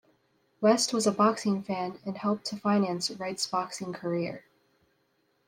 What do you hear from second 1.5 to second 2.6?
fan and helped to